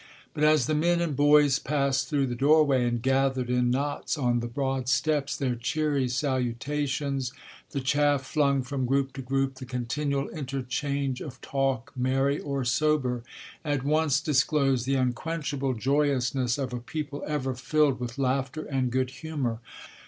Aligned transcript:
But 0.33 0.43
as 0.43 0.65
the 0.65 0.73
men 0.73 0.99
and 0.99 1.15
boys 1.15 1.59
passed 1.59 2.09
through 2.09 2.25
the 2.25 2.33
doorway 2.33 2.87
and 2.87 3.03
gathered 3.03 3.51
in 3.51 3.69
knots 3.69 4.17
on 4.17 4.39
the 4.39 4.47
broad 4.47 4.89
steps, 4.89 5.37
their 5.37 5.53
cheery 5.53 6.07
salutations, 6.07 7.31
the 7.69 7.81
chaff 7.81 8.23
flung 8.25 8.63
from 8.63 8.87
group 8.87 9.13
to 9.13 9.21
group, 9.21 9.57
the 9.59 9.65
continual 9.65 10.27
interchange 10.29 11.21
of 11.21 11.39
talk, 11.39 11.91
merry 11.95 12.39
or 12.39 12.65
sober, 12.65 13.21
at 13.63 13.83
once 13.83 14.19
disclosed 14.21 14.87
the 14.87 14.95
unquenchable 14.95 15.75
joyousness 15.75 16.57
of 16.57 16.73
a 16.73 16.79
people 16.79 17.23
ever 17.27 17.53
filled 17.53 17.99
with 17.99 18.17
laughter 18.17 18.63
and 18.63 18.89
good 18.91 19.11
humour. 19.11 19.59